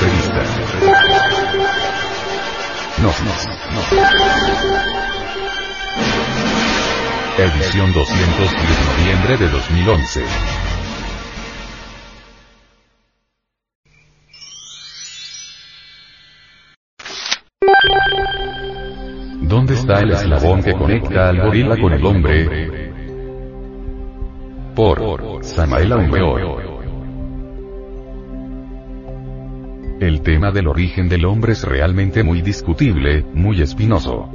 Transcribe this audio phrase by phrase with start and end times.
[0.00, 0.42] Revista.
[3.02, 3.32] No, no,
[3.74, 3.80] no.
[7.38, 8.52] Edición 210
[8.98, 10.24] noviembre de 2011.
[19.42, 22.92] ¿Dónde está el eslabón que conecta al gorila con el hombre?
[24.74, 26.65] Por Samael Aumeor.
[30.06, 34.30] El tema del origen del hombre es realmente muy discutible, muy espinoso.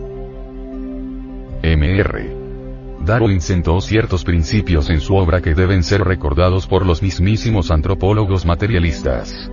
[1.63, 3.05] Mr.
[3.05, 8.45] Darwin sentó ciertos principios en su obra que deben ser recordados por los mismísimos antropólogos
[8.45, 9.49] materialistas.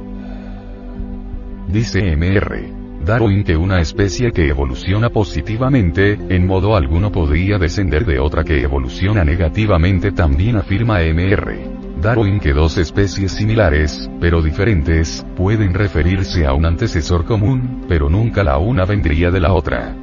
[1.68, 3.04] Dice Mr.
[3.04, 8.60] Darwin que una especie que evoluciona positivamente, en modo alguno podría descender de otra que
[8.60, 11.77] evoluciona negativamente también afirma Mr.
[12.00, 18.44] Darwin que dos especies similares, pero diferentes, pueden referirse a un antecesor común, pero nunca
[18.44, 19.96] la una vendría de la otra.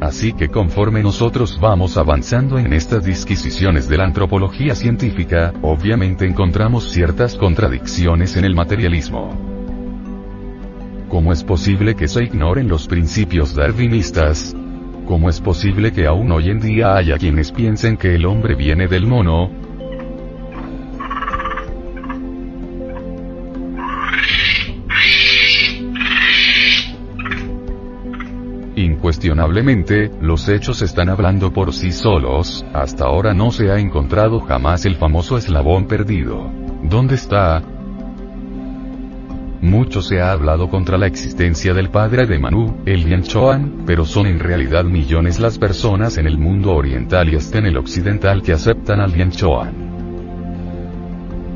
[0.00, 6.90] Así que conforme nosotros vamos avanzando en estas disquisiciones de la antropología científica, obviamente encontramos
[6.90, 9.30] ciertas contradicciones en el materialismo.
[11.08, 14.54] ¿Cómo es posible que se ignoren los principios darwinistas?
[15.06, 18.88] ¿Cómo es posible que aún hoy en día haya quienes piensen que el hombre viene
[18.88, 19.63] del mono?
[29.04, 34.86] Incuestionablemente, los hechos están hablando por sí solos, hasta ahora no se ha encontrado jamás
[34.86, 36.50] el famoso eslabón perdido.
[36.82, 37.62] ¿Dónde está?
[39.60, 44.26] Mucho se ha hablado contra la existencia del padre de Manu, el Lianchoan, pero son
[44.26, 48.54] en realidad millones las personas en el mundo oriental y hasta en el occidental que
[48.54, 49.83] aceptan al Lianchoan.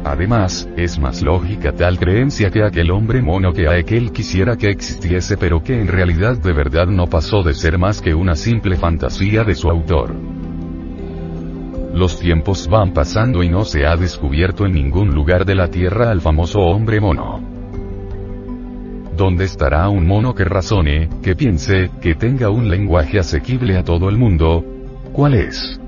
[0.05, 5.37] Además, es más lógica tal creencia que aquel hombre mono que aquel quisiera que existiese
[5.37, 9.45] pero que en realidad de verdad no pasó de ser más que una simple fantasía
[9.45, 10.15] de su autor.
[11.93, 16.11] Los tiempos van pasando y no se ha descubierto en ningún lugar de la Tierra
[16.11, 17.41] al famoso hombre mono.
[19.17, 24.09] ¿Dónde estará un mono que razone, que piense, que tenga un lenguaje asequible a todo
[24.09, 24.65] el mundo?
[25.13, 25.81] ¿Cuál es?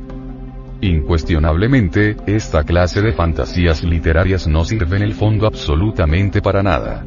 [0.83, 7.05] Incuestionablemente, esta clase de fantasías literarias no sirve en el fondo absolutamente para nada.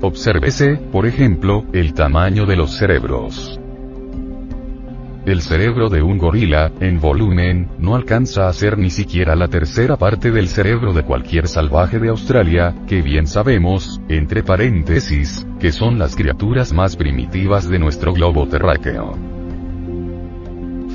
[0.00, 3.60] Obsérvese, por ejemplo, el tamaño de los cerebros.
[5.26, 9.98] El cerebro de un gorila, en volumen, no alcanza a ser ni siquiera la tercera
[9.98, 15.98] parte del cerebro de cualquier salvaje de Australia, que bien sabemos, entre paréntesis, que son
[15.98, 19.37] las criaturas más primitivas de nuestro globo terráqueo.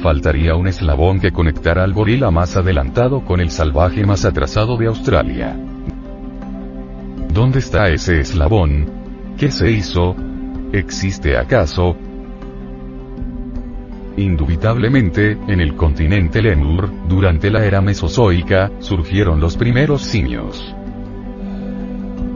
[0.03, 4.88] Faltaría un eslabón que conectara al gorila más adelantado con el salvaje más atrasado de
[4.88, 5.56] Australia.
[7.34, 8.91] ¿Dónde está ese eslabón?
[9.38, 10.14] ¿Qué se hizo?
[10.74, 11.96] ¿Existe acaso?
[14.18, 20.75] Indubitablemente, en el continente Lemur, durante la era mesozoica, surgieron los primeros simios.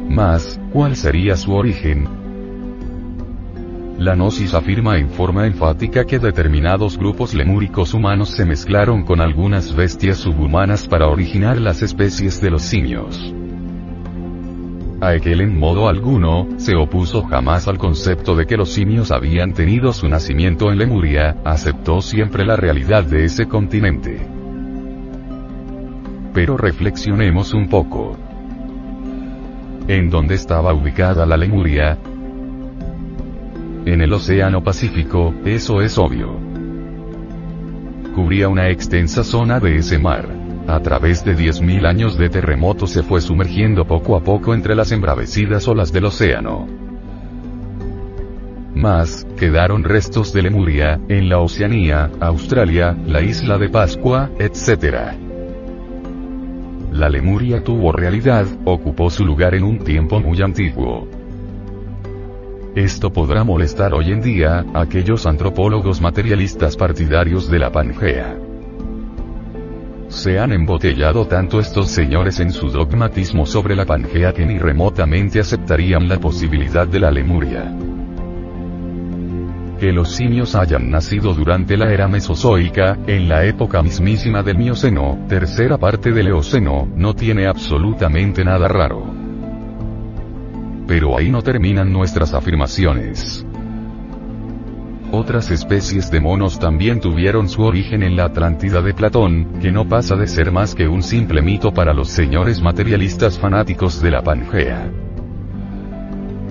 [0.08, 2.17] Mas, ¿cuál sería su origen?
[3.98, 9.76] La Gnosis afirma en forma enfática que determinados grupos lemúricos humanos se mezclaron con algunas
[9.76, 13.34] bestias subhumanas para originar las especies de los simios.
[15.02, 19.92] Aekel en modo alguno, se opuso jamás al concepto de que los simios habían tenido
[19.94, 24.28] su nacimiento en Lemuria, aceptó siempre la realidad de ese continente.
[26.36, 28.16] Pero reflexionemos un poco.
[29.88, 31.98] ¿En dónde estaba ubicada la Lemuria?
[33.88, 36.38] En el Océano Pacífico, eso es obvio.
[38.14, 40.28] Cubría una extensa zona de ese mar
[40.68, 44.92] a través de 10.000 años de terremoto se fue sumergiendo poco a poco entre las
[44.92, 46.68] embravecidas olas del océano.
[48.76, 55.16] Más, quedaron restos de Lemuria, en la Oceanía, Australia, la isla de Pascua, etc.
[56.92, 61.08] La Lemuria tuvo realidad, ocupó su lugar en un tiempo muy antiguo.
[62.78, 68.38] Esto podrá molestar hoy en día, a aquellos antropólogos materialistas partidarios de la Pangea.
[70.10, 75.40] Se han embotellado tanto estos señores en su dogmatismo sobre la Pangea que ni remotamente
[75.40, 77.76] aceptarían la posibilidad de la Lemuria.
[79.80, 85.26] Que los simios hayan nacido durante la era mesozoica, en la época mismísima del Mioceno,
[85.28, 89.07] tercera parte del Eoceno, no tiene absolutamente nada raro.
[90.88, 93.46] Pero ahí no terminan nuestras afirmaciones.
[95.12, 99.88] Otras especies de monos también tuvieron su origen en la Atlántida de Platón, que no
[99.88, 104.22] pasa de ser más que un simple mito para los señores materialistas fanáticos de la
[104.22, 104.92] Pangea.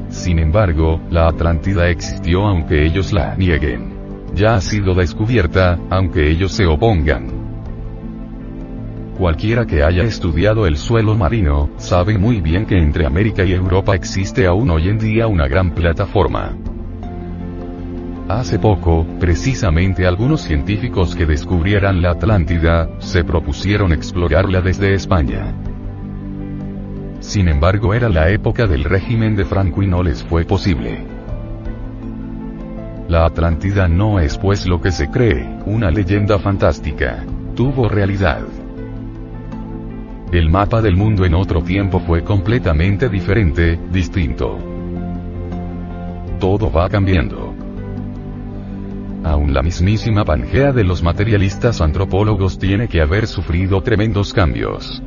[0.08, 3.94] Sin embargo, la Atlántida existió aunque ellos la nieguen.
[4.34, 7.35] Ya ha sido descubierta, aunque ellos se opongan.
[9.18, 13.94] Cualquiera que haya estudiado el suelo marino, sabe muy bien que entre América y Europa
[13.94, 16.54] existe aún hoy en día una gran plataforma.
[18.28, 25.54] Hace poco, precisamente algunos científicos que descubrieran la Atlántida, se propusieron explorarla desde España.
[27.20, 31.06] Sin embargo era la época del régimen de Franco y no les fue posible.
[33.08, 37.24] La Atlántida no es pues lo que se cree, una leyenda fantástica.
[37.54, 38.42] Tuvo realidad.
[40.32, 44.58] El mapa del mundo en otro tiempo fue completamente diferente, distinto.
[46.40, 47.54] Todo va cambiando.
[49.22, 55.02] Aún la mismísima Pangea de los materialistas antropólogos tiene que haber sufrido tremendos cambios.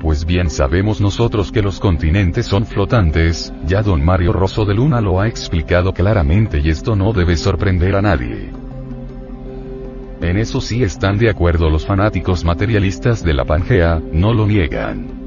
[0.00, 5.02] Pues bien sabemos nosotros que los continentes son flotantes, ya don Mario Rosso de Luna
[5.02, 8.59] lo ha explicado claramente y esto no debe sorprender a nadie.
[10.20, 15.20] En eso sí están de acuerdo los fanáticos materialistas de la Pangea, no lo niegan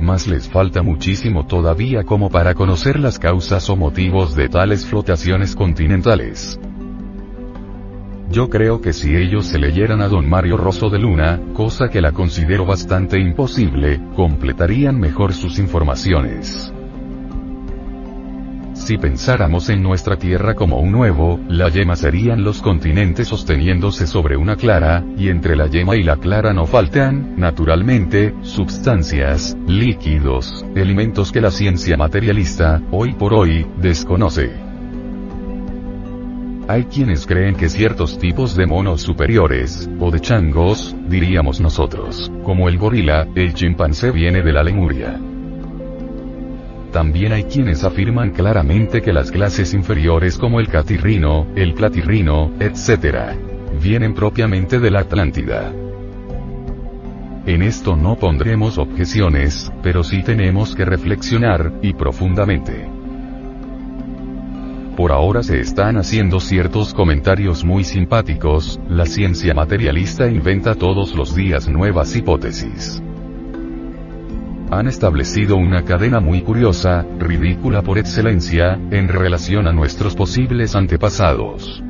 [0.00, 5.54] mas les falta muchísimo todavía como para conocer las causas o motivos de tales flotaciones
[5.54, 6.58] continentales.
[8.30, 12.00] Yo creo que si ellos se leyeran a don Mario Rosso de Luna, cosa que
[12.00, 16.72] la considero bastante imposible, completarían mejor sus informaciones.
[18.80, 24.38] Si pensáramos en nuestra Tierra como un nuevo, la yema serían los continentes sosteniéndose sobre
[24.38, 31.30] una clara, y entre la yema y la clara no faltan, naturalmente, sustancias, líquidos, elementos
[31.30, 34.50] que la ciencia materialista, hoy por hoy, desconoce.
[36.66, 42.68] Hay quienes creen que ciertos tipos de monos superiores, o de changos, diríamos nosotros, como
[42.70, 45.20] el gorila, el chimpancé viene de la Lemuria.
[46.92, 53.36] También hay quienes afirman claramente que las clases inferiores como el catirrino, el platirrino, etc.,
[53.80, 55.72] vienen propiamente de la Atlántida.
[57.46, 62.88] En esto no pondremos objeciones, pero sí tenemos que reflexionar, y profundamente.
[64.96, 71.34] Por ahora se están haciendo ciertos comentarios muy simpáticos, la ciencia materialista inventa todos los
[71.36, 73.00] días nuevas hipótesis
[74.70, 81.82] han establecido una cadena muy curiosa, ridícula por excelencia, en relación a nuestros posibles antepasados.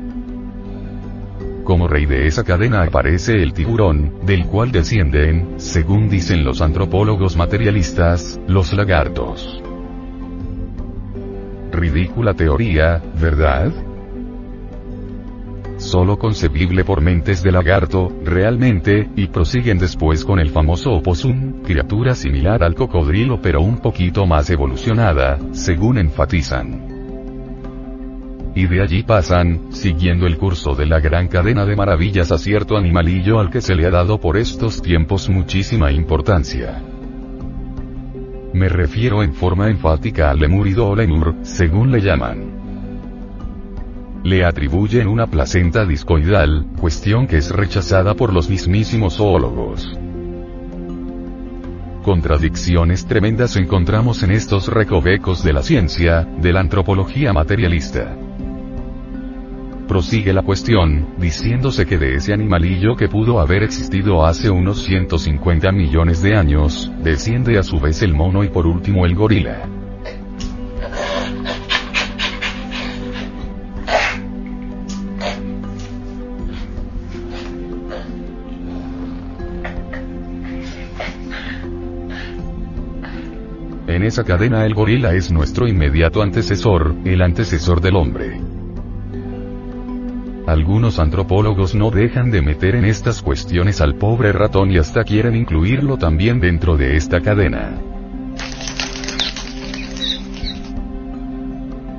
[1.63, 7.37] Como rey de esa cadena aparece el tiburón, del cual descienden, según dicen los antropólogos
[7.37, 9.61] materialistas, los lagartos.
[11.71, 13.71] Ridícula teoría, ¿verdad?
[15.81, 22.13] Solo concebible por mentes de lagarto, realmente, y prosiguen después con el famoso oposum, criatura
[22.15, 26.87] similar al cocodrilo pero un poquito más evolucionada, según enfatizan.
[28.53, 32.77] Y de allí pasan, siguiendo el curso de la gran cadena de maravillas a cierto
[32.77, 36.83] animalillo al que se le ha dado por estos tiempos muchísima importancia.
[38.53, 42.60] Me refiero en forma enfática al lemurido o lemur, según le llaman
[44.23, 49.97] le atribuyen una placenta discoidal, cuestión que es rechazada por los mismísimos zoólogos.
[52.03, 58.15] Contradicciones tremendas encontramos en estos recovecos de la ciencia, de la antropología materialista.
[59.87, 65.71] Prosigue la cuestión, diciéndose que de ese animalillo que pudo haber existido hace unos 150
[65.71, 69.80] millones de años, desciende a su vez el mono y por último el gorila.
[84.01, 88.41] En esa cadena el gorila es nuestro inmediato antecesor, el antecesor del hombre.
[90.47, 95.35] Algunos antropólogos no dejan de meter en estas cuestiones al pobre ratón y hasta quieren
[95.35, 97.79] incluirlo también dentro de esta cadena.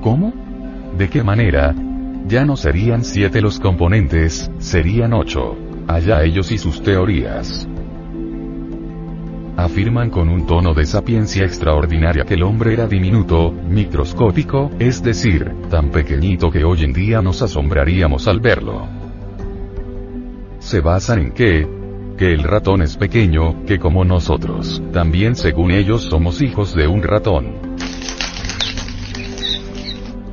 [0.03, 0.33] ¿Cómo?
[0.99, 1.73] ¿De qué manera?
[2.27, 5.57] Ya no serían siete los componentes, serían ocho.
[5.87, 7.69] Allá ellos y sus teorías
[9.57, 15.53] afirman con un tono de sapiencia extraordinaria que el hombre era diminuto, microscópico, es decir,
[15.71, 18.89] tan pequeñito que hoy en día nos asombraríamos al verlo.
[20.59, 21.67] Se basan en que,
[22.17, 27.03] que el ratón es pequeño, que como nosotros, también según ellos somos hijos de un
[27.03, 27.73] ratón.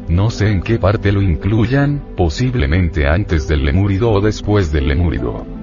[0.07, 5.58] No sé en qué parte lo incluyan, posiblemente antes del lemúrido o después del lemúrido.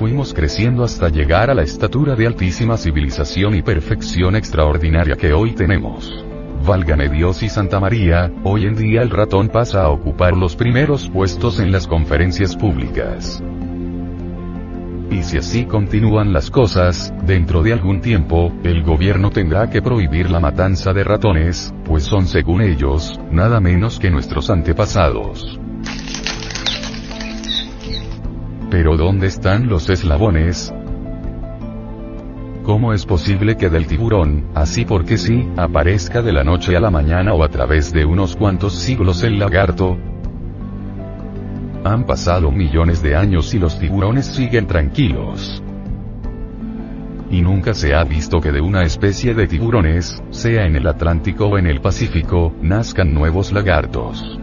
[0.00, 5.52] Fuimos creciendo hasta llegar a la estatura de altísima civilización y perfección extraordinaria que hoy
[5.52, 6.10] tenemos.
[6.66, 11.10] Válgame Dios y Santa María, hoy en día el ratón pasa a ocupar los primeros
[11.10, 13.42] puestos en las conferencias públicas.
[15.10, 20.30] Y si así continúan las cosas, dentro de algún tiempo, el gobierno tendrá que prohibir
[20.30, 25.60] la matanza de ratones, pues son según ellos, nada menos que nuestros antepasados.
[28.70, 30.72] Pero ¿dónde están los eslabones?
[32.62, 36.90] ¿Cómo es posible que del tiburón, así porque sí, aparezca de la noche a la
[36.90, 39.98] mañana o a través de unos cuantos siglos el lagarto?
[41.82, 45.64] Han pasado millones de años y los tiburones siguen tranquilos.
[47.28, 51.46] Y nunca se ha visto que de una especie de tiburones, sea en el Atlántico
[51.46, 54.38] o en el Pacífico, nazcan nuevos lagartos.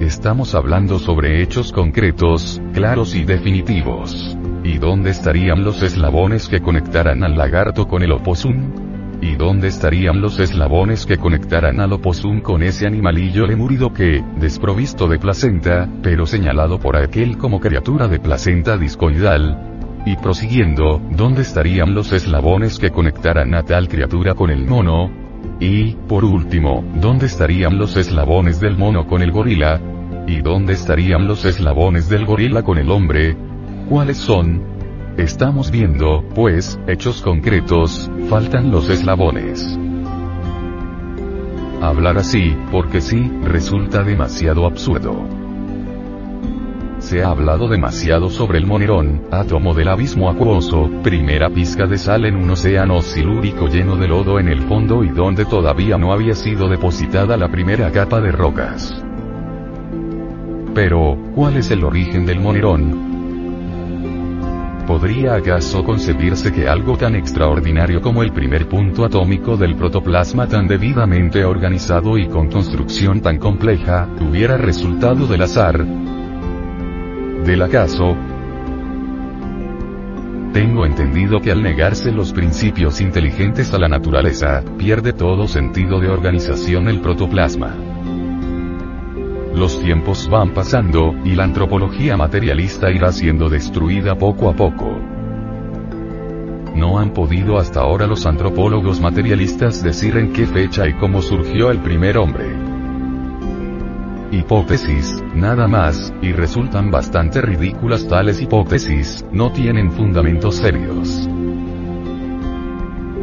[0.00, 4.38] Estamos hablando sobre hechos concretos, claros y definitivos.
[4.62, 9.18] ¿Y dónde estarían los eslabones que conectaran al lagarto con el oposum?
[9.20, 15.08] ¿Y dónde estarían los eslabones que conectaran al oposum con ese animalillo lemúrido que, desprovisto
[15.08, 20.00] de placenta, pero señalado por aquel como criatura de placenta discoidal?
[20.06, 25.27] Y prosiguiendo, ¿dónde estarían los eslabones que conectaran a tal criatura con el mono?
[25.60, 29.80] Y, por último, ¿dónde estarían los eslabones del mono con el gorila?
[30.26, 33.36] ¿Y dónde estarían los eslabones del gorila con el hombre?
[33.88, 34.62] ¿Cuáles son?
[35.16, 39.76] Estamos viendo, pues, hechos concretos, faltan los eslabones.
[41.80, 45.37] Hablar así, porque sí, resulta demasiado absurdo.
[47.08, 52.26] Se ha hablado demasiado sobre el monerón, átomo del abismo acuoso, primera pizca de sal
[52.26, 56.34] en un océano silúrico lleno de lodo en el fondo y donde todavía no había
[56.34, 59.02] sido depositada la primera capa de rocas.
[60.74, 63.08] Pero, ¿cuál es el origen del monerón?
[64.86, 70.68] ¿Podría acaso concebirse que algo tan extraordinario como el primer punto atómico del protoplasma tan
[70.68, 76.07] debidamente organizado y con construcción tan compleja, hubiera resultado del azar?
[77.48, 78.14] ¿Del acaso?
[80.52, 86.10] Tengo entendido que al negarse los principios inteligentes a la naturaleza, pierde todo sentido de
[86.10, 87.74] organización el protoplasma.
[89.54, 95.00] Los tiempos van pasando, y la antropología materialista irá siendo destruida poco a poco.
[96.76, 101.70] No han podido hasta ahora los antropólogos materialistas decir en qué fecha y cómo surgió
[101.70, 102.67] el primer hombre.
[104.30, 111.28] Hipótesis, nada más, y resultan bastante ridículas tales hipótesis, no tienen fundamentos serios.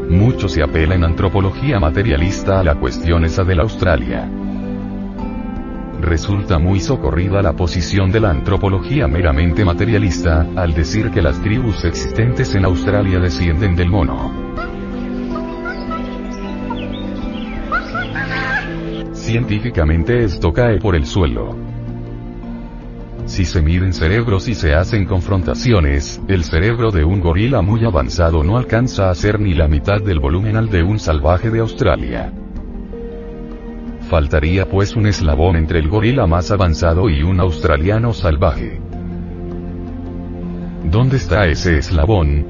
[0.09, 4.29] Mucho se apela en antropología materialista a la cuestión esa de la Australia
[6.05, 11.83] resulta muy socorrida la posición de la antropología meramente materialista, al decir que las tribus
[11.83, 14.44] existentes en Australia descienden del mono.
[19.25, 21.55] Científicamente esto cae por el suelo.
[23.25, 28.43] Si se miden cerebros y se hacen confrontaciones, el cerebro de un gorila muy avanzado
[28.43, 32.31] no alcanza a ser ni la mitad del volumen al de un salvaje de Australia.
[34.11, 38.79] Faltaría pues un eslabón entre el gorila más avanzado y un australiano salvaje.
[40.83, 42.45] ¿Dónde está ese eslabón?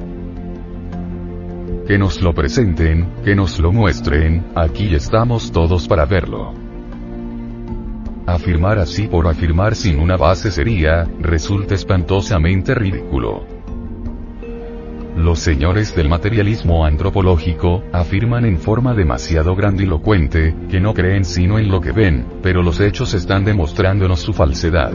[1.88, 6.65] Que nos lo presenten, que nos lo muestren, aquí estamos todos para verlo.
[8.26, 13.46] Afirmar así por afirmar sin una base sería, resulta espantosamente ridículo.
[15.16, 21.70] Los señores del materialismo antropológico, afirman en forma demasiado grandilocuente, que no creen sino en
[21.70, 24.92] lo que ven, pero los hechos están demostrándonos su falsedad.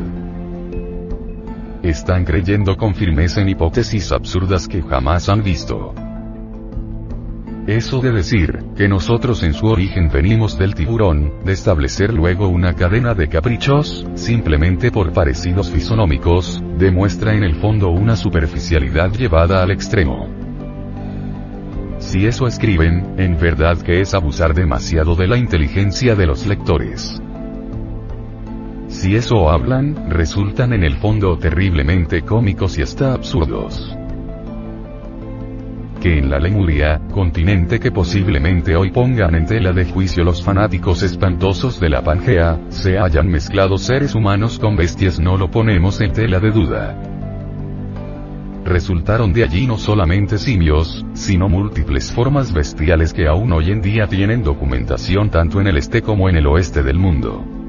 [1.82, 5.94] Están creyendo con firmeza en hipótesis absurdas que jamás han visto.
[7.70, 12.74] Eso de decir, que nosotros en su origen venimos del tiburón, de establecer luego una
[12.74, 19.70] cadena de caprichos, simplemente por parecidos fisonómicos, demuestra en el fondo una superficialidad llevada al
[19.70, 20.28] extremo.
[22.00, 27.22] Si eso escriben, en verdad que es abusar demasiado de la inteligencia de los lectores.
[28.88, 33.96] Si eso hablan, resultan en el fondo terriblemente cómicos y hasta absurdos
[36.00, 41.02] que en la Lemuria, continente que posiblemente hoy pongan en tela de juicio los fanáticos
[41.02, 46.12] espantosos de la Pangea, se hayan mezclado seres humanos con bestias no lo ponemos en
[46.12, 46.97] tela de duda.
[48.64, 54.07] resultaron de allí no solamente simios, sino múltiples formas bestiales que aún hoy en día
[54.07, 57.60] tienen documentación tanto en el este como en el oeste del mundo.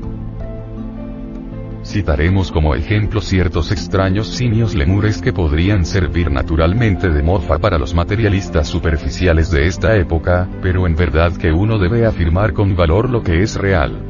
[1.92, 7.94] Citaremos como ejemplo ciertos extraños simios lemures que podrían servir naturalmente de morfa para los
[7.94, 13.22] materialistas superficiales de esta época, pero en verdad que uno debe afirmar con valor lo
[13.22, 14.02] que es real.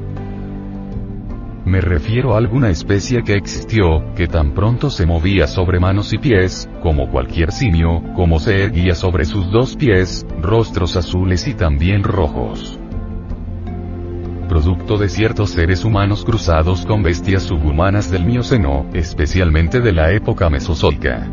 [1.65, 6.19] Me refiero a alguna especie que existió, que tan pronto se movía sobre manos y
[6.19, 12.03] pies, como cualquier simio, como se erguía sobre sus dos pies, rostros azules y también
[12.03, 12.79] rojos
[14.51, 20.49] producto de ciertos seres humanos cruzados con bestias subhumanas del Mioceno, especialmente de la época
[20.49, 21.25] mesozoica.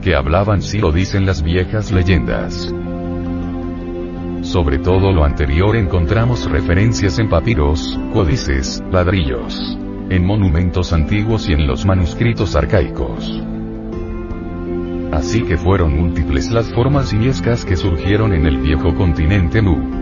[0.00, 2.74] Que hablaban si lo dicen las viejas leyendas.
[4.40, 9.76] Sobre todo lo anterior encontramos referencias en papiros, códices, ladrillos,
[10.08, 13.42] en monumentos antiguos y en los manuscritos arcaicos.
[15.12, 20.01] Así que fueron múltiples las formas simiescas que surgieron en el viejo continente Mu.